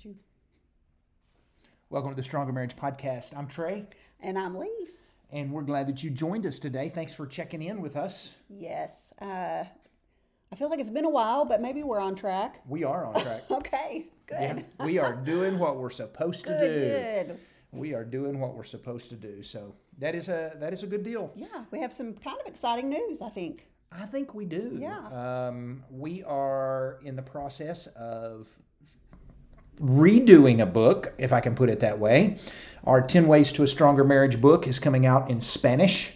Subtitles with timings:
[0.00, 0.14] You.
[1.90, 3.36] Welcome to the Stronger Marriage Podcast.
[3.36, 3.86] I'm Trey,
[4.20, 4.88] And I'm Lee.
[5.32, 6.88] and we're glad that you joined us today.
[6.88, 8.34] Thanks for checking in with us.
[8.48, 9.12] Yes.
[9.20, 9.64] Uh,
[10.52, 12.60] I feel like it's been a while, but maybe we're on track.
[12.66, 13.42] We are on track.
[13.50, 14.06] Okay.
[14.26, 14.64] Good.
[14.78, 16.68] Yeah, we are doing what we're supposed to Good.
[16.68, 16.80] do.
[17.34, 17.38] Good.
[17.72, 19.42] We are doing what we're supposed to do.
[19.42, 21.32] So that is a that is a good deal.
[21.34, 23.22] Yeah, we have some kind of exciting news.
[23.22, 23.66] I think.
[23.90, 24.76] I think we do.
[24.78, 24.98] Yeah.
[25.48, 28.48] Um, we are in the process of
[29.80, 32.38] redoing a book, if I can put it that way.
[32.84, 36.14] Our 10 Ways to a Stronger Marriage book is coming out in Spanish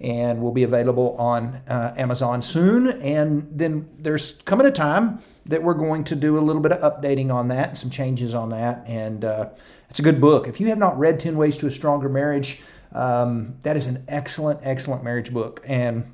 [0.00, 2.88] and will be available on uh, Amazon soon.
[2.88, 6.80] And then there's coming a time that we're going to do a little bit of
[6.80, 8.84] updating on that and some changes on that.
[8.86, 9.50] And uh,
[9.90, 10.48] it's a good book.
[10.48, 14.04] If you have not read 10 Ways to a Stronger Marriage, um, that is an
[14.08, 15.62] excellent, excellent marriage book.
[15.66, 16.12] And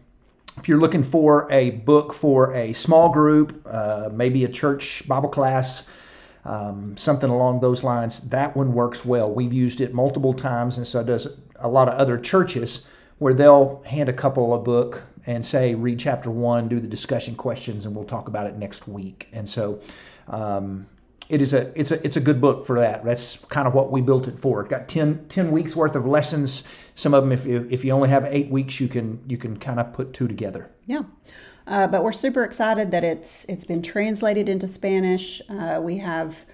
[0.57, 5.29] if you're looking for a book for a small group, uh, maybe a church Bible
[5.29, 5.89] class,
[6.45, 9.31] um, something along those lines, that one works well.
[9.33, 12.87] We've used it multiple times, and so does a lot of other churches
[13.19, 17.35] where they'll hand a couple a book and say, read chapter one, do the discussion
[17.35, 19.29] questions, and we'll talk about it next week.
[19.33, 19.81] And so,
[20.29, 20.87] um,
[21.31, 23.05] it is a it's a it's a good book for that.
[23.05, 24.63] That's kind of what we built it for.
[24.63, 26.65] It got 10, 10 weeks worth of lessons.
[26.97, 29.57] Some of them, if you, if you only have eight weeks, you can you can
[29.57, 30.71] kind of put two together.
[30.87, 31.03] Yeah.
[31.67, 35.41] Uh, but we're super excited that it's it's been translated into Spanish.
[35.49, 36.45] Uh, we have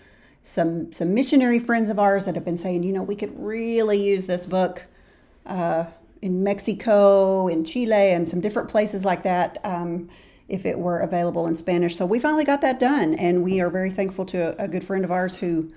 [0.43, 4.03] some some missionary friends of ours that have been saying, you know, we could really
[4.03, 4.85] use this book
[5.47, 5.87] uh,
[6.21, 9.59] in Mexico, in Chile, and some different places like that.
[9.65, 10.11] Um,
[10.49, 13.71] if it were available in Spanish, so we finally got that done, and we are
[13.71, 15.73] very thankful to a, a good friend of ours who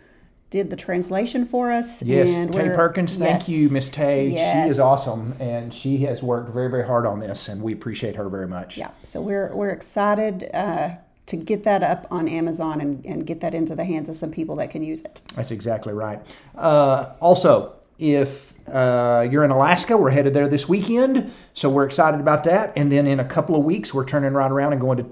[0.50, 2.02] did the translation for us.
[2.02, 3.17] Yes, and Tay Perkins.
[3.17, 4.30] Thank you, Miss Tay.
[4.30, 4.66] yes.
[4.66, 8.16] She is awesome, and she has worked very, very hard on this, and we appreciate
[8.16, 8.78] her very much.
[8.78, 10.95] Yeah, so we're we're excited uh,
[11.28, 14.31] to get that up on Amazon and, and get that into the hands of some
[14.31, 15.22] people that can use it.
[15.36, 16.20] That's exactly right.
[16.56, 22.19] Uh, also, if uh, you're in Alaska, we're headed there this weekend, so we're excited
[22.19, 22.73] about that.
[22.75, 25.06] And then in a couple of weeks, we're turning right around and going to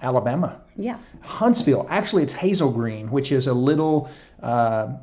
[0.00, 0.60] Alabama.
[0.74, 1.86] Yeah, Huntsville.
[1.90, 4.10] Actually, it's Hazel Green, which is a little
[4.42, 4.94] uh,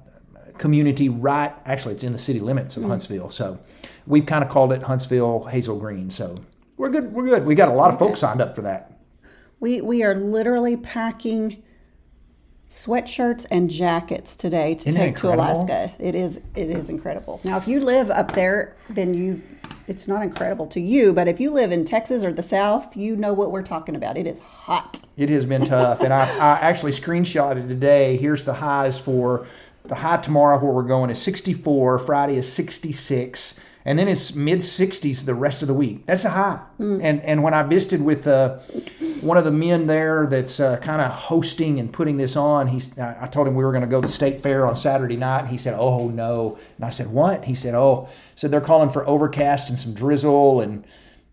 [0.57, 1.53] community right.
[1.65, 3.29] Actually, it's in the city limits of Huntsville.
[3.29, 3.59] So
[4.07, 6.09] we've kind of called it Huntsville Hazel Green.
[6.09, 6.35] So
[6.77, 7.13] we're good.
[7.13, 7.45] We're good.
[7.45, 8.99] We got a lot of folks signed up for that.
[9.59, 11.61] we we are literally packing
[12.69, 15.33] sweatshirts and jackets today to Isn't take to?
[15.33, 15.93] Alaska.
[15.99, 17.41] It is it is incredible.
[17.43, 19.41] Now, if you live up there, then you
[19.87, 23.15] it's not incredible to you, but if you live in Texas or the South, you
[23.15, 24.17] know what we're talking about.
[24.17, 24.99] It is hot.
[25.17, 28.15] It has been tough, and I, I actually screenshotted today.
[28.15, 29.47] Here's the highs for
[29.89, 31.99] the high tomorrow where we're going is 64.
[31.99, 36.05] Friday is 66, and then it's mid 60s the rest of the week.
[36.05, 36.61] That's a high.
[37.01, 38.59] And and when I visited with uh,
[39.21, 42.97] one of the men there that's uh, kind of hosting and putting this on, he's
[42.97, 45.41] I told him we were going to go to the state fair on Saturday night,
[45.41, 48.89] and he said, "Oh no," and I said, "What?" He said, "Oh," said they're calling
[48.89, 50.85] for overcast and some drizzle and.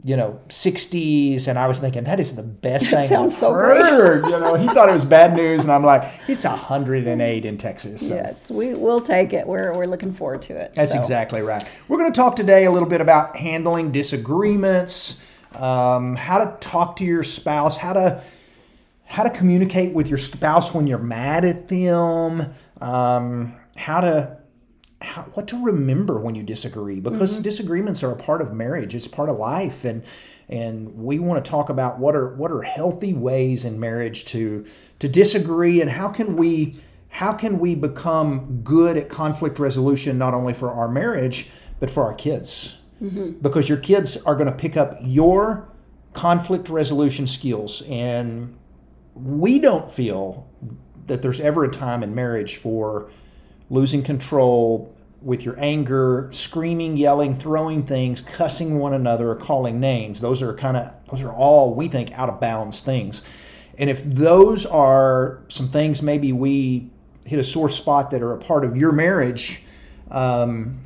[0.07, 3.53] You know, 60s, and I was thinking that is the best thing sounds I've so
[3.55, 3.83] great.
[3.85, 4.25] heard.
[4.27, 8.07] You know, he thought it was bad news, and I'm like, it's 108 in Texas.
[8.09, 9.49] So Yes, we will take it.
[9.49, 10.75] We're we're looking forward to it.
[10.77, 11.65] That's So, exactly right.
[11.89, 15.21] We're going to talk today a little bit about handling disagreements,
[15.57, 18.23] um, how to talk to your spouse, how to
[19.07, 24.36] how to communicate with your spouse when you're mad at them, um, how to
[25.03, 27.43] how, what to remember when you disagree because mm-hmm.
[27.43, 28.95] disagreements are a part of marriage.
[28.95, 30.03] It's part of life, and
[30.49, 34.65] and we want to talk about what are what are healthy ways in marriage to
[34.99, 40.35] to disagree and how can we how can we become good at conflict resolution not
[40.35, 42.79] only for our marriage but for our kids?
[43.03, 43.33] Mm-hmm.
[43.43, 45.69] Because your kids are going to pick up your
[46.15, 48.57] conflict resolution skills and
[49.15, 50.49] we don't feel
[51.07, 53.11] that there's ever a time in marriage for
[53.71, 60.21] losing control with your anger, screaming, yelling, throwing things, cussing one another, calling names.
[60.21, 63.23] Those are kind of those are all we think out of bounds things.
[63.79, 66.91] And if those are some things maybe we
[67.25, 69.63] hit a sore spot that are a part of your marriage,
[70.11, 70.85] um,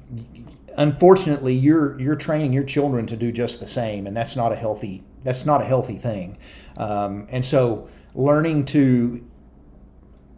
[0.76, 4.56] unfortunately you're you're training your children to do just the same, and that's not a
[4.56, 6.38] healthy that's not a healthy thing.
[6.76, 9.25] Um, and so learning to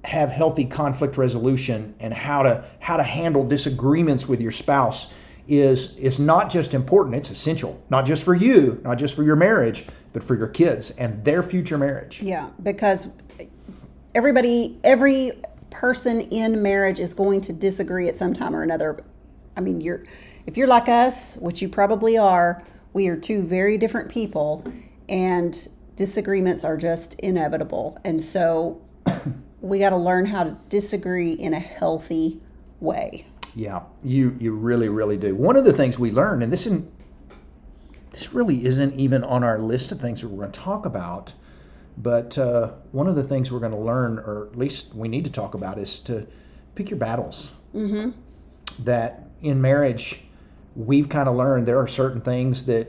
[0.05, 5.13] have healthy conflict resolution and how to how to handle disagreements with your spouse
[5.49, 9.37] is is not just important it's essential not just for you not just for your
[9.37, 13.09] marriage but for your kids and their future marriage Yeah, because
[14.15, 15.33] everybody, every
[15.71, 19.03] person in marriage is going to disagree at some time or another.
[19.57, 20.05] I mean, you're
[20.47, 22.63] if you're like us, which you probably are,
[22.93, 24.65] we are two very different people,
[25.09, 27.99] and disagreements are just inevitable.
[28.05, 28.81] And so,
[29.63, 32.41] we got to learn how to disagree in a healthy
[32.81, 33.27] way.
[33.55, 35.35] Yeah, you you really really do.
[35.35, 36.91] One of the things we learned, and this isn't
[38.11, 41.33] this really isn't even on our list of things that we're going to talk about,
[41.97, 45.25] but uh, one of the things we're going to learn, or at least we need
[45.25, 46.27] to talk about, is to
[46.75, 47.53] pick your battles.
[47.75, 48.11] Mm-hmm.
[48.85, 50.25] That in marriage,
[50.75, 52.89] we've kind of learned there are certain things that,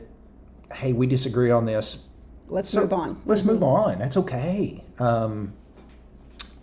[0.74, 2.06] hey, we disagree on this.
[2.48, 3.22] Let's so move on.
[3.26, 3.52] Let's mm-hmm.
[3.52, 4.00] move on.
[4.00, 4.84] That's okay.
[5.00, 5.54] Um,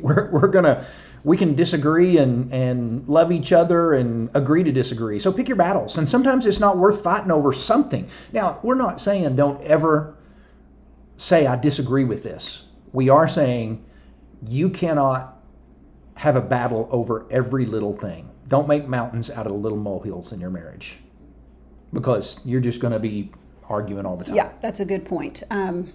[0.00, 0.84] we're we're gonna
[1.22, 5.18] we can disagree and, and love each other and agree to disagree.
[5.18, 5.98] So pick your battles.
[5.98, 8.08] And sometimes it's not worth fighting over something.
[8.32, 10.16] Now, we're not saying don't ever
[11.16, 12.68] say, I disagree with this.
[12.92, 13.84] We are saying
[14.46, 15.36] you cannot
[16.16, 18.30] have a battle over every little thing.
[18.48, 20.98] Don't make mountains out of little molehills in your marriage
[21.92, 23.30] because you're just going to be
[23.68, 24.34] arguing all the time.
[24.34, 25.42] Yeah, that's a good point.
[25.50, 25.92] Um,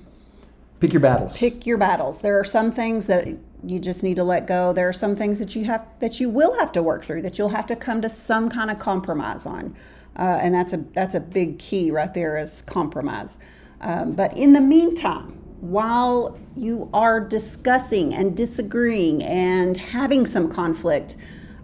[0.80, 1.38] pick your battles.
[1.38, 2.22] Pick your battles.
[2.22, 3.28] There are some things that
[3.66, 4.74] you just need to let go.
[4.74, 7.38] There are some things that you have that you will have to work through that
[7.38, 9.76] you'll have to come to some kind of compromise on,
[10.18, 13.38] uh, and that's a that's a big key right there is compromise.
[13.82, 21.18] Um, but in the meantime, while you are discussing and disagreeing and having some conflict,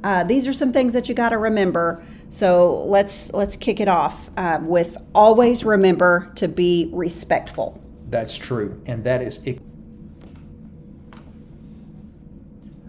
[0.03, 2.03] uh, these are some things that you got to remember.
[2.29, 7.81] So let's let's kick it off uh, with always remember to be respectful.
[8.09, 9.41] That's true, and that is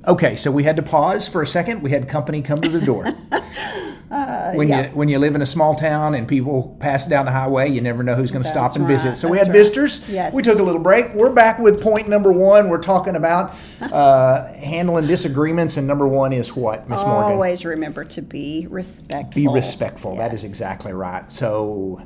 [0.07, 1.83] Okay, so we had to pause for a second.
[1.83, 3.07] We had company come to the door.
[4.11, 4.89] uh, when yeah.
[4.89, 7.81] you when you live in a small town and people pass down the highway, you
[7.81, 8.93] never know who's going to stop and right.
[8.93, 9.17] visit.
[9.17, 9.53] So That's we had right.
[9.53, 10.09] visitors.
[10.09, 10.35] Yes.
[10.35, 11.15] We took a little break.
[11.15, 12.69] We're back with point number one.
[12.69, 17.33] We're talking about uh, handling disagreements, and number one is what, Miss Morgan?
[17.33, 19.41] Always remember to be respectful.
[19.41, 20.15] Be respectful.
[20.15, 20.21] Yes.
[20.21, 21.31] That is exactly right.
[21.31, 22.03] So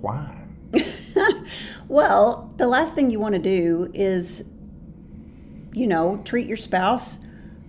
[0.00, 0.40] why?
[1.88, 4.48] well, the last thing you want to do is
[5.76, 7.20] you know, treat your spouse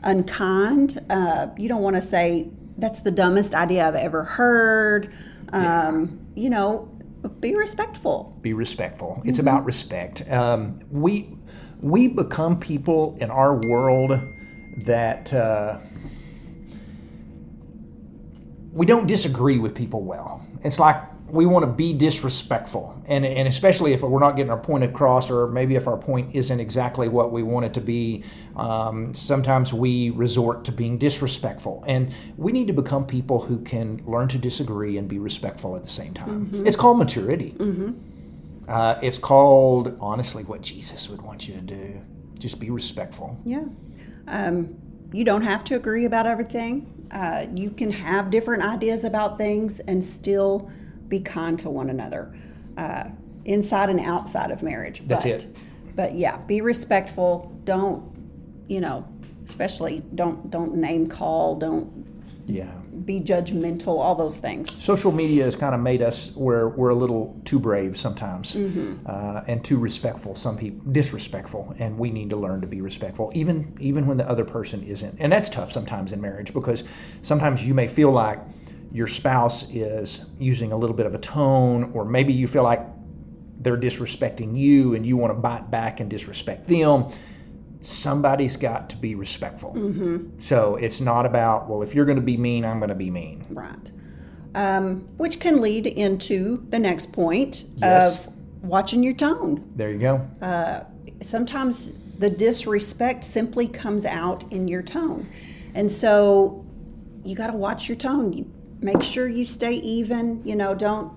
[0.02, 1.04] unkind.
[1.10, 5.14] Uh, you don't want to say, that's the dumbest idea I've ever heard.
[5.52, 6.44] Um, yeah.
[6.44, 6.98] You know,
[7.42, 8.38] be respectful.
[8.42, 9.22] Be respectful.
[9.26, 9.48] It's mm-hmm.
[9.50, 10.24] about respect.
[10.32, 11.36] Um, we
[11.82, 14.18] we become people in our world
[14.86, 15.78] that uh,
[18.72, 20.46] we don't disagree with people well.
[20.64, 23.02] It's like we want to be disrespectful.
[23.06, 26.34] And, and especially if we're not getting our point across or maybe if our point
[26.34, 28.24] isn't exactly what we want it to be
[28.56, 31.84] um, sometimes we resort to being disrespectful.
[31.88, 35.84] And we need to become people who can learn to disagree and be respectful at
[35.84, 36.48] the same time.
[36.48, 36.68] Mm-hmm.
[36.68, 37.52] it's called maturity.
[37.58, 37.92] Mm-hmm.
[38.70, 42.02] uh, it's called honestly what jesus would want you to do.
[42.40, 43.40] Just be respectful.
[43.44, 43.64] Yeah.
[44.28, 44.76] Um,
[45.12, 47.08] you don't have to agree about everything.
[47.12, 50.70] Uh, you can have different ideas about things and still
[51.08, 52.34] be kind to one another,
[52.78, 53.06] uh,
[53.46, 55.02] inside and outside of marriage.
[55.08, 55.58] That's but, it.
[55.96, 57.52] But yeah, be respectful.
[57.64, 58.16] Don't,
[58.68, 59.08] you know,
[59.44, 61.56] especially don't don't name call.
[61.56, 62.06] Don't.
[62.46, 62.72] Yeah.
[63.04, 64.00] Be judgmental.
[64.00, 64.72] All those things.
[64.84, 69.06] Social media has kind of made us where we're a little too brave sometimes, mm-hmm.
[69.06, 70.34] uh, and too respectful.
[70.34, 74.30] Some people disrespectful, and we need to learn to be respectful, even even when the
[74.30, 75.18] other person isn't.
[75.20, 76.84] And that's tough sometimes in marriage because
[77.22, 78.40] sometimes you may feel like
[78.92, 82.82] your spouse is using a little bit of a tone, or maybe you feel like
[83.60, 87.06] they're disrespecting you and you want to bite back and disrespect them,
[87.82, 89.74] somebody's got to be respectful.
[89.74, 90.40] Mm-hmm.
[90.40, 93.10] So it's not about, well, if you're going to be mean, I'm going to be
[93.10, 93.46] mean.
[93.50, 93.92] Right.
[94.56, 98.26] Um, which can lead into the next point yes.
[98.26, 99.72] of watching your tone.
[99.76, 100.28] There you go.
[100.42, 100.84] Uh,
[101.22, 105.30] sometimes the disrespect simply comes out in your tone.
[105.76, 106.66] And so
[107.24, 110.42] you got to watch your tone make sure you stay even.
[110.46, 111.14] You know, don't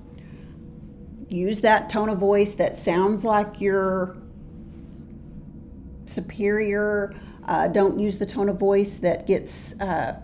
[1.28, 4.16] use that tone of voice that sounds like you're
[6.06, 7.14] superior.
[7.46, 10.20] Uh, don't use the tone of voice that gets, uh,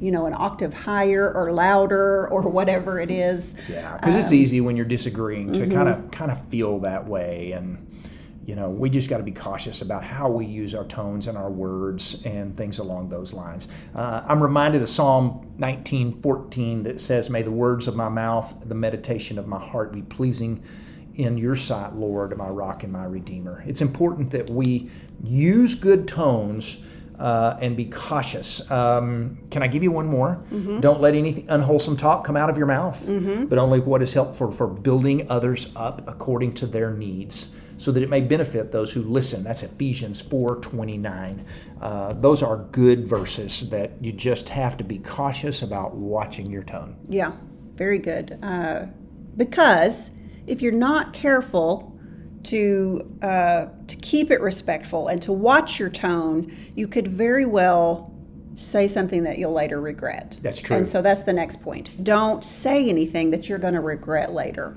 [0.00, 3.54] you know, an octave higher or louder or whatever it is.
[3.68, 7.06] Yeah, because um, it's easy when you're disagreeing to kind of kind of feel that
[7.06, 7.86] way and
[8.50, 11.38] you know, we just got to be cautious about how we use our tones and
[11.38, 13.68] our words and things along those lines.
[13.94, 18.74] Uh, I'm reminded of Psalm 19:14 that says, "May the words of my mouth, the
[18.74, 20.62] meditation of my heart, be pleasing."
[21.16, 23.62] in your sight, Lord, my rock and my redeemer.
[23.66, 24.88] It's important that we
[25.22, 26.84] use good tones
[27.18, 28.70] uh, and be cautious.
[28.70, 30.42] Um, can I give you one more?
[30.52, 30.80] Mm-hmm.
[30.80, 33.46] Don't let any unwholesome talk come out of your mouth, mm-hmm.
[33.46, 38.02] but only what is helpful for building others up according to their needs so that
[38.02, 39.42] it may benefit those who listen.
[39.42, 41.46] That's Ephesians 4:29.
[41.80, 46.62] Uh, those are good verses that you just have to be cautious about watching your
[46.62, 46.96] tone.
[47.08, 47.32] Yeah,
[47.72, 48.38] very good.
[48.42, 48.86] Uh,
[49.34, 50.10] because
[50.46, 51.98] if you're not careful,
[52.42, 58.14] to uh, to keep it respectful and to watch your tone, you could very well
[58.54, 60.38] say something that you'll later regret.
[60.42, 60.76] That's true.
[60.76, 62.04] And so that's the next point.
[62.04, 64.76] Don't say anything that you're going to regret later.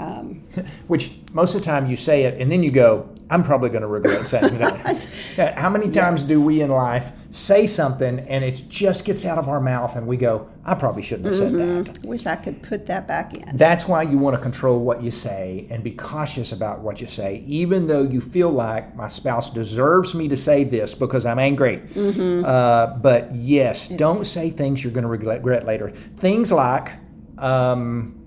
[0.00, 0.42] Um,
[0.86, 3.82] Which most of the time you say it and then you go, I'm probably going
[3.82, 5.04] to regret saying that.
[5.56, 9.48] How many times do we in life say something and it just gets out of
[9.48, 11.98] our mouth and we go, I probably shouldn't have said that?
[12.02, 13.56] wish I could put that back in.
[13.56, 17.06] That's why you want to control what you say and be cautious about what you
[17.06, 21.38] say, even though you feel like my spouse deserves me to say this because I'm
[21.38, 21.82] angry.
[21.96, 25.90] Uh, but yes, don't say things you're going to regret later.
[26.16, 26.96] Things like
[27.38, 28.19] um,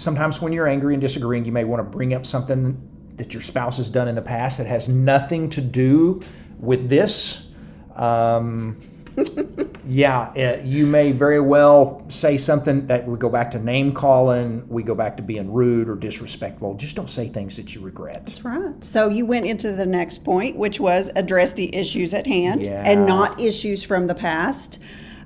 [0.00, 3.42] sometimes when you're angry and disagreeing, you may want to bring up something that your
[3.42, 6.20] spouse has done in the past that has nothing to do
[6.58, 7.46] with this.
[7.94, 8.80] Um,
[9.86, 14.66] yeah, uh, you may very well say something that we go back to name calling,
[14.68, 16.74] we go back to being rude or disrespectful.
[16.74, 18.26] Just don't say things that you regret.
[18.26, 18.82] That's right.
[18.82, 22.82] So you went into the next point, which was address the issues at hand Yeah.
[22.86, 24.78] and not issues from the past.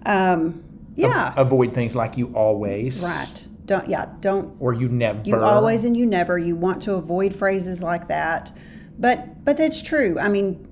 [0.06, 0.64] Um,
[0.96, 3.46] yeah, Avoid things like you always, right.
[3.66, 4.06] Don't yeah.
[4.20, 5.22] Don't or you never.
[5.24, 6.38] you always and you never.
[6.38, 8.52] You want to avoid phrases like that,
[8.98, 10.18] but but it's true.
[10.18, 10.66] I mean,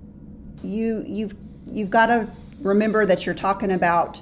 [0.62, 1.34] you you've
[1.66, 2.28] you've got to
[2.60, 4.20] remember that you're talking about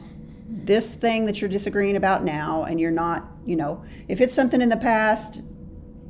[0.48, 3.26] this thing that you're disagreeing about now, and you're not.
[3.44, 5.42] You know, if it's something in the past,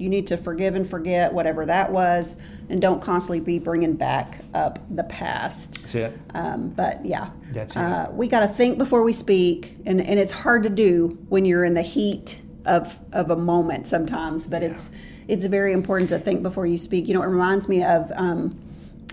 [0.00, 2.36] you need to forgive and forget whatever that was,
[2.68, 5.80] and don't constantly be bringing back up the past.
[5.80, 6.18] That's it.
[6.34, 7.80] Um, but yeah, That's it.
[7.80, 11.44] uh, we got to think before we speak, and, and it's hard to do when
[11.44, 14.46] you're in the heat of of a moment sometimes.
[14.46, 14.90] But it's
[15.28, 17.08] it's very important to think before you speak.
[17.08, 18.58] You know, it reminds me of um,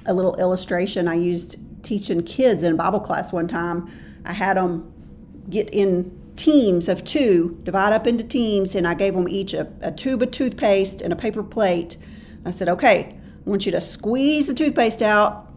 [0.06, 3.90] a little illustration I used teaching kids in Bible class one time.
[4.26, 4.92] I had them
[5.50, 9.68] get in teams of two, divide up into teams, and I gave them each a,
[9.82, 11.98] a tube of toothpaste and a paper plate.
[12.46, 15.52] I said, okay, I want you to squeeze the toothpaste out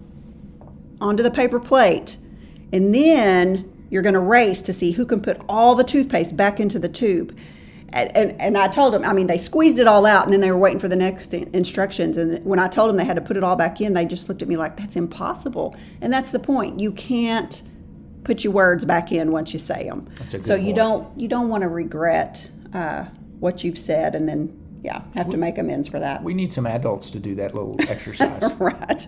[1.00, 2.16] onto the paper plate,
[2.72, 6.60] and then you're going to race to see who can put all the toothpaste back
[6.60, 7.36] into the tube.
[7.92, 10.40] And, and, and I told them, I mean, they squeezed it all out and then
[10.40, 12.18] they were waiting for the next in- instructions.
[12.18, 14.28] And when I told them they had to put it all back in, they just
[14.28, 15.74] looked at me like, that's impossible.
[16.00, 16.78] And that's the point.
[16.78, 17.62] You can't
[18.24, 20.08] put your words back in once you say them.
[20.16, 20.76] That's a good so you point.
[20.76, 23.06] don't you don't want to regret uh,
[23.40, 26.22] what you've said and then yeah have to make amends for that.
[26.22, 28.42] We need some adults to do that little exercise.
[28.58, 29.06] right.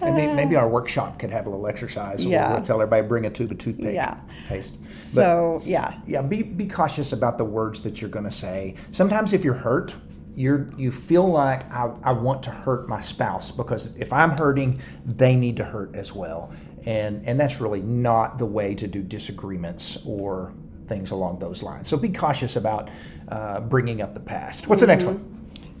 [0.00, 2.24] and may- maybe uh, our workshop could have a little exercise.
[2.24, 2.52] where Yeah.
[2.52, 3.94] We'll tell everybody bring a tube of toothpaste.
[3.94, 4.18] Yeah.
[4.48, 4.80] Paste.
[4.82, 8.74] But- So yeah, yeah be, be cautious about the words that you're going to say
[8.90, 9.94] sometimes if you're hurt
[10.36, 14.80] you're you feel like I, I want to hurt my spouse because if i'm hurting
[15.04, 16.52] they need to hurt as well
[16.86, 20.54] and and that's really not the way to do disagreements or
[20.90, 21.88] things along those lines.
[21.88, 22.90] So be cautious about
[23.28, 24.66] uh, bringing up the past.
[24.66, 25.24] What's the next one?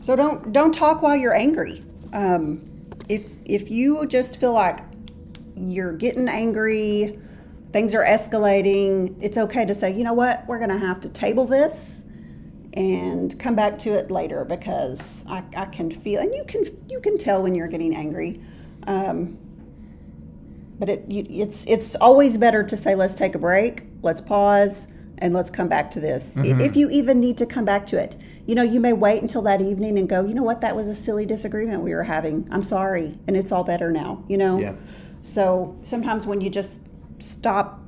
[0.00, 1.82] So don't don't talk while you're angry.
[2.14, 2.64] Um,
[3.10, 4.78] if if you just feel like
[5.56, 7.18] you're getting angry,
[7.72, 11.08] things are escalating, it's okay to say, you know what, we're going to have to
[11.08, 12.04] table this
[12.74, 17.00] and come back to it later because I, I can feel and you can you
[17.00, 18.40] can tell when you're getting angry.
[18.86, 19.38] Um,
[20.78, 24.88] but it you, it's it's always better to say let's take a break, let's pause,
[25.20, 26.36] and let's come back to this.
[26.38, 29.22] I- If you even need to come back to it, you know, you may wait
[29.22, 32.02] until that evening and go, you know what, that was a silly disagreement we were
[32.04, 32.48] having.
[32.50, 34.24] I'm sorry, and it's all better now.
[34.28, 34.58] You know.
[34.58, 34.74] Yeah.
[35.20, 36.82] So sometimes when you just
[37.18, 37.78] stop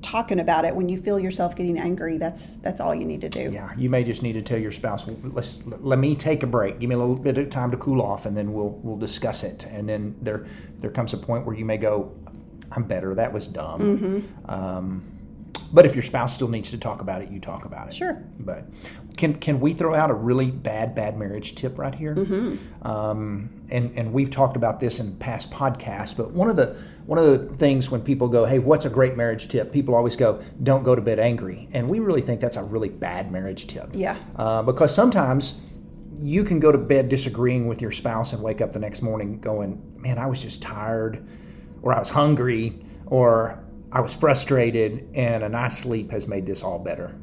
[0.00, 3.28] talking about it, when you feel yourself getting angry, that's that's all you need to
[3.28, 3.50] do.
[3.52, 6.46] yeah you may just need to tell your spouse "Well, let's let me take a
[6.46, 8.96] break give me a little bit of time to cool off and then we'll we'll
[8.96, 10.46] discuss it and then there
[10.78, 12.12] there comes a point where you may go
[12.72, 14.50] i'm better that was dumb Mm-hmm.
[14.50, 15.02] um,
[15.72, 18.22] but if your spouse still needs to talk about it you talk about it Sure.
[18.40, 18.64] but
[19.16, 22.86] can can we throw out a really bad bad marriage tip right here Mm-hmm.
[22.86, 27.18] um, and and we've talked about this in past podcasts but one of the one
[27.18, 30.40] of the things when people go hey what's a great marriage tip people always go
[30.62, 33.88] don't go to bed angry and we really think that's a really bad marriage tip
[33.92, 34.16] Yeah.
[34.36, 35.60] uh, because sometimes
[36.20, 39.38] you can go to bed disagreeing with your spouse and wake up the next morning
[39.40, 41.24] going man i was just tired
[41.82, 46.62] or i was hungry or i was frustrated and a nice sleep has made this
[46.62, 47.14] all better.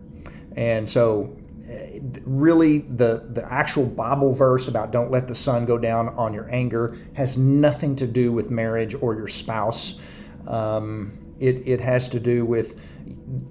[0.55, 1.35] And so
[1.67, 6.33] eh, really the the actual bible verse about don't let the sun go down on
[6.33, 9.99] your anger has nothing to do with marriage or your spouse.
[10.47, 12.79] Um, it, it has to do with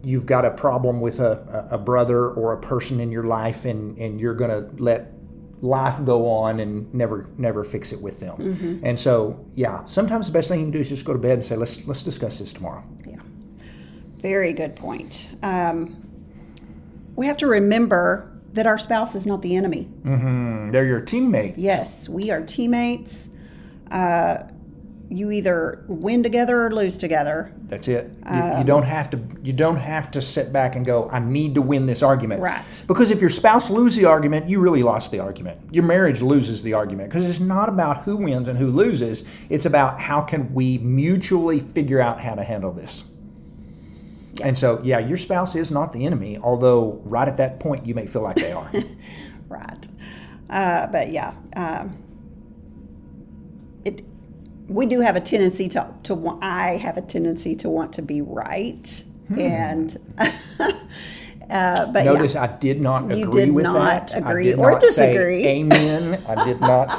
[0.02, 3.98] you've got a problem with a, a brother or a person in your life and,
[3.98, 5.13] and you're going to let
[5.62, 10.32] life go on and never never fix it with them and so yeah sometimes the
[10.32, 12.38] best thing you can do is just go to bed and say let's let's discuss
[12.38, 13.16] this tomorrow Yeah.
[14.18, 15.28] Very good point.
[15.42, 16.02] Um,
[17.14, 19.88] we have to remember that our spouse is not the enemy.
[20.02, 20.70] Mm-hmm.
[20.72, 21.54] they're your teammate.
[21.58, 23.30] Yes, we are teammates.
[23.90, 24.44] Uh,
[25.08, 27.52] you either win together or lose together.
[27.66, 28.10] That's it.
[28.30, 29.20] You, you don't have to.
[29.42, 31.08] You don't have to sit back and go.
[31.10, 32.40] I need to win this argument.
[32.40, 32.84] Right.
[32.86, 35.60] Because if your spouse loses the argument, you really lost the argument.
[35.72, 39.24] Your marriage loses the argument because it's not about who wins and who loses.
[39.48, 43.04] It's about how can we mutually figure out how to handle this.
[44.42, 47.94] And so, yeah, your spouse is not the enemy, although right at that point you
[47.94, 48.70] may feel like they are.
[49.46, 49.88] Right.
[50.50, 52.02] Uh, but yeah, um.
[54.68, 56.38] We do have a tendency to to.
[56.40, 59.04] I have a tendency to want to be right,
[59.36, 59.96] and.
[61.50, 62.44] Uh, but Notice yeah.
[62.44, 64.14] I did not agree You did with not that.
[64.14, 65.46] I agree did or not say disagree.
[65.46, 66.22] amen.
[66.26, 66.90] I did not.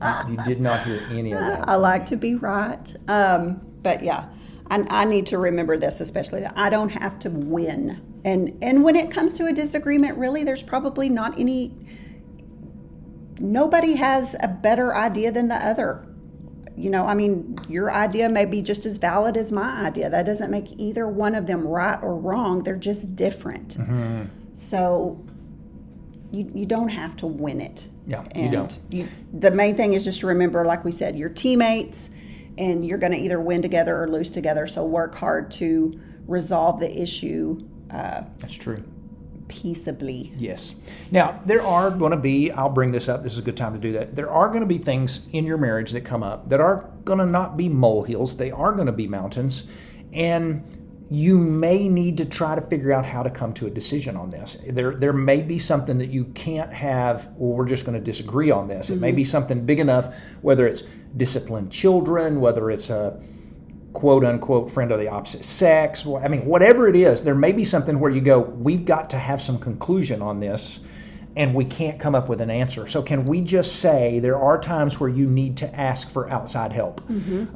[0.28, 1.68] you did not hear any of that.
[1.68, 2.94] I like to be right.
[3.08, 4.28] Um, but yeah,
[4.70, 8.20] I, I need to remember this, especially that I don't have to win.
[8.24, 11.74] And and when it comes to a disagreement, really, there's probably not any.
[13.38, 16.06] Nobody has a better idea than the other.
[16.80, 20.08] You know, I mean, your idea may be just as valid as my idea.
[20.10, 22.62] That doesn't make either one of them right or wrong.
[22.62, 23.76] They're just different.
[23.76, 24.24] Mm-hmm.
[24.52, 25.24] So
[26.30, 27.88] you, you don't have to win it.
[28.06, 28.78] Yeah, you don't.
[28.90, 32.10] You, the main thing is just to remember, like we said, your teammates,
[32.58, 34.66] and you're going to either win together or lose together.
[34.66, 37.60] So work hard to resolve the issue
[37.90, 38.82] uh, That's true.
[39.50, 40.32] Peaceably.
[40.38, 40.76] Yes.
[41.10, 43.74] Now, there are going to be, I'll bring this up, this is a good time
[43.74, 44.14] to do that.
[44.14, 47.18] There are going to be things in your marriage that come up that are going
[47.18, 49.68] to not be molehills, they are going to be mountains.
[50.12, 50.64] And
[51.10, 54.30] you may need to try to figure out how to come to a decision on
[54.30, 54.56] this.
[54.68, 58.52] There, there may be something that you can't have, well, we're just going to disagree
[58.52, 58.90] on this.
[58.90, 59.16] It may mm-hmm.
[59.16, 60.82] be something big enough, whether it's
[61.16, 63.20] disciplined children, whether it's a
[63.92, 66.06] quote unquote friend of the opposite sex.
[66.06, 69.18] I mean, whatever it is, there may be something where you go, we've got to
[69.18, 70.80] have some conclusion on this
[71.36, 72.86] and we can't come up with an answer.
[72.86, 76.72] So, can we just say there are times where you need to ask for outside
[76.72, 77.00] help?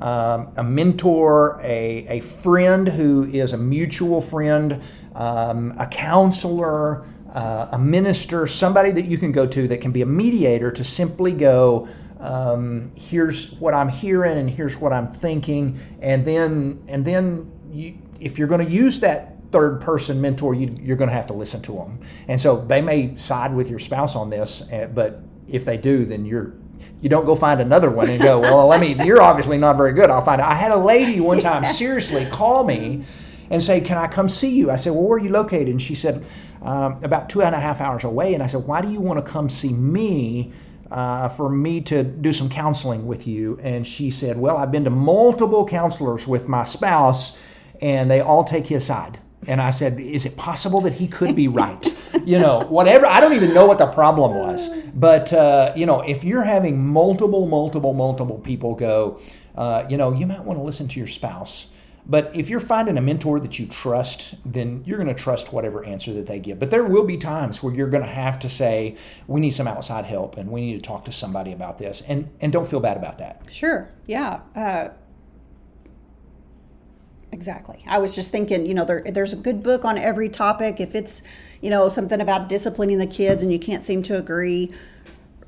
[0.02, 4.80] Um, a mentor, a, a friend who is a mutual friend,
[5.14, 10.02] um, a counselor, uh, a minister, somebody that you can go to that can be
[10.02, 11.88] a mediator to simply go,
[12.24, 17.98] um, here's what I'm hearing and here's what I'm thinking, and then and then you,
[18.18, 21.34] if you're going to use that third person mentor, you, you're going to have to
[21.34, 25.20] listen to them, and so they may side with your spouse on this, eh, but
[25.48, 26.54] if they do, then you're
[27.02, 28.96] you don't go find another one and go, well, let me.
[29.04, 30.08] You're obviously not very good.
[30.08, 30.40] I'll find.
[30.40, 30.50] Out.
[30.50, 33.04] I had a lady one time seriously call me
[33.50, 35.82] and say, "Can I come see you?" I said, "Well, where are you located?" And
[35.82, 36.24] she said,
[36.62, 39.22] um, "About two and a half hours away." And I said, "Why do you want
[39.22, 40.52] to come see me?"
[40.94, 43.58] Uh, for me to do some counseling with you.
[43.60, 47.36] And she said, Well, I've been to multiple counselors with my spouse,
[47.82, 49.18] and they all take his side.
[49.48, 51.84] And I said, Is it possible that he could be right?
[52.24, 53.06] you know, whatever.
[53.06, 54.68] I don't even know what the problem was.
[54.94, 59.18] But, uh, you know, if you're having multiple, multiple, multiple people go,
[59.56, 61.70] uh, you know, you might want to listen to your spouse.
[62.06, 65.84] But if you're finding a mentor that you trust, then you're going to trust whatever
[65.84, 66.58] answer that they give.
[66.58, 69.66] But there will be times where you're going to have to say, "We need some
[69.66, 72.80] outside help, and we need to talk to somebody about this." And and don't feel
[72.80, 73.42] bad about that.
[73.50, 73.88] Sure.
[74.06, 74.40] Yeah.
[74.54, 74.88] Uh,
[77.32, 77.82] exactly.
[77.86, 80.80] I was just thinking, you know, there, there's a good book on every topic.
[80.80, 81.22] If it's,
[81.60, 84.72] you know, something about disciplining the kids and you can't seem to agree,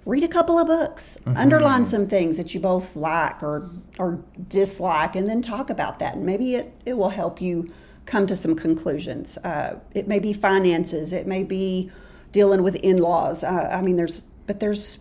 [0.07, 5.15] read a couple of books, underline some things that you both like or or dislike,
[5.17, 6.15] and then talk about that.
[6.15, 7.69] And maybe it, it will help you
[8.07, 9.37] come to some conclusions.
[9.39, 11.13] Uh, it may be finances.
[11.13, 11.91] It may be
[12.33, 13.43] dealing with in-laws.
[13.45, 14.99] Uh, I mean, there's but there's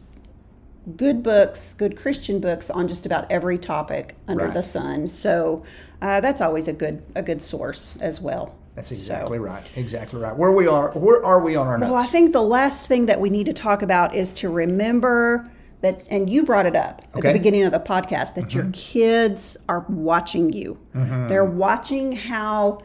[0.98, 4.54] good books, good Christian books on just about every topic under Right.
[4.54, 5.08] the sun.
[5.08, 5.64] So
[6.02, 8.56] uh, that's always a good a good source as well.
[8.76, 9.64] That's So- exactly right.
[9.76, 10.36] Exactly right.
[10.36, 11.92] Where we are, where are we on our notes?
[11.92, 15.50] Well, I think the last thing that we need to talk about is to remember
[15.82, 19.56] that, and you brought it up at the beginning of the podcast, that your kids
[19.70, 20.78] are watching you.
[20.94, 22.82] They're watching how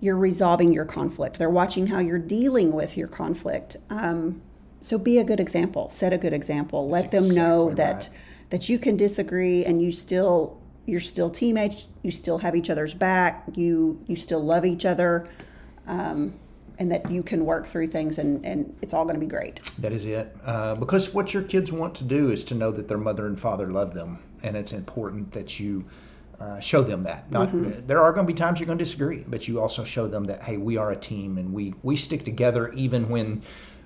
[0.00, 1.38] you're resolving your conflict.
[1.38, 3.78] They're watching how you're dealing with your conflict.
[3.88, 4.42] Um,
[4.80, 5.88] so be a good example.
[5.88, 6.88] Set a good example.
[6.88, 8.50] Let them know exactly that right.
[8.50, 11.88] that you can disagree and you still you're still teammates.
[12.02, 13.44] You still have each other's back.
[13.54, 15.28] You you still love each other,
[15.86, 16.34] um,
[16.78, 19.60] and that you can work through things and and it's all going to be great.
[19.78, 20.36] That is it.
[20.44, 23.40] Uh, because what your kids want to do is to know that their mother and
[23.40, 25.84] father love them, and it's important that you
[26.40, 27.30] uh, show them that.
[27.30, 30.06] Not there are going to be times you're going to disagree, but you also show
[30.06, 33.42] them that hey, we are a team and we we stick together even when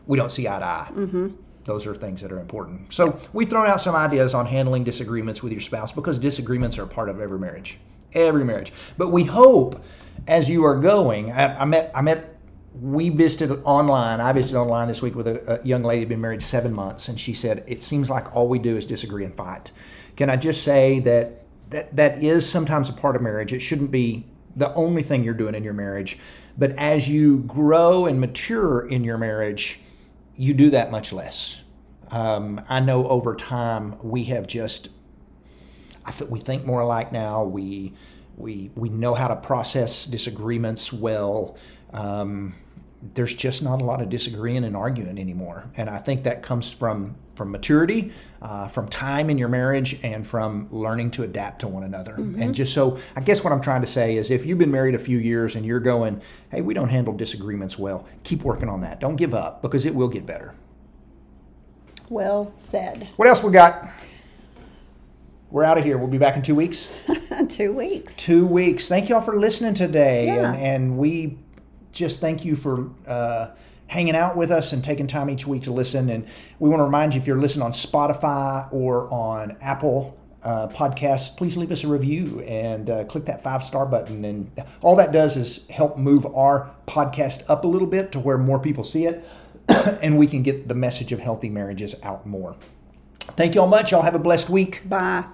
[0.06, 0.90] we don't see eye to eye.
[0.92, 1.28] Mm-hmm.
[1.68, 2.94] Those are things that are important.
[2.94, 6.86] So we've thrown out some ideas on handling disagreements with your spouse because disagreements are
[6.86, 7.78] part of every marriage,
[8.14, 8.72] every marriage.
[8.96, 9.84] But we hope
[10.26, 12.36] as you are going, I, I met I met
[12.80, 14.18] we visited online.
[14.18, 17.08] I visited online this week with a, a young lady who'd been married seven months,
[17.08, 19.70] and she said, It seems like all we do is disagree and fight.
[20.16, 23.52] Can I just say that that, that is sometimes a part of marriage?
[23.52, 24.24] It shouldn't be
[24.56, 26.18] the only thing you're doing in your marriage.
[26.56, 29.80] But as you grow and mature in your marriage,
[30.38, 31.60] you do that much less.
[32.10, 34.88] Um, I know over time we have just,
[36.06, 37.44] I think we think more alike now.
[37.44, 37.92] We
[38.36, 41.58] we we know how to process disagreements well.
[41.92, 42.54] Um,
[43.14, 46.72] there's just not a lot of disagreeing and arguing anymore, and I think that comes
[46.72, 48.10] from from maturity,
[48.42, 52.14] uh, from time in your marriage, and from learning to adapt to one another.
[52.14, 52.42] Mm-hmm.
[52.42, 54.96] And just so, I guess what I'm trying to say is, if you've been married
[54.96, 58.80] a few years and you're going, "Hey, we don't handle disagreements well," keep working on
[58.80, 59.00] that.
[59.00, 60.54] Don't give up because it will get better.
[62.08, 63.08] Well said.
[63.16, 63.88] What else we got?
[65.50, 65.96] We're out of here.
[65.96, 66.88] We'll be back in two weeks.
[67.48, 68.14] two weeks.
[68.16, 68.88] Two weeks.
[68.88, 70.26] Thank you all for listening today.
[70.26, 70.52] Yeah.
[70.52, 71.38] And, and we
[71.92, 73.50] just thank you for uh,
[73.86, 76.08] hanging out with us and taking time each week to listen.
[76.10, 76.26] And
[76.58, 81.36] we want to remind you if you're listening on Spotify or on Apple uh, podcasts,
[81.36, 84.24] please leave us a review and uh, click that five star button.
[84.24, 84.50] And
[84.82, 88.58] all that does is help move our podcast up a little bit to where more
[88.58, 89.24] people see it
[90.02, 92.56] and we can get the message of healthy marriages out more.
[93.20, 93.92] Thank you all much.
[93.92, 94.88] Y'all have a blessed week.
[94.88, 95.24] Bye.